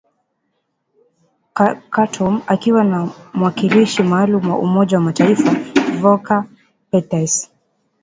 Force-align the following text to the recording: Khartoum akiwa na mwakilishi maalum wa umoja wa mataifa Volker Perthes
Khartoum 1.91 2.41
akiwa 2.51 2.83
na 2.83 2.99
mwakilishi 3.33 4.03
maalum 4.03 4.49
wa 4.49 4.59
umoja 4.59 4.97
wa 4.97 5.03
mataifa 5.03 5.51
Volker 6.01 6.43
Perthes 6.91 7.51